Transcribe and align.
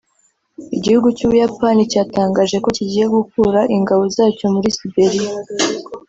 Igihugu 0.77 1.07
cy’u 1.17 1.27
Buyapani 1.29 1.81
cyatangaje 1.91 2.55
ko 2.63 2.69
kigiye 2.77 3.05
gukura 3.15 3.59
ingabo 3.75 4.03
zacyo 4.15 4.45
muri 4.53 4.67
Siberia 4.77 5.31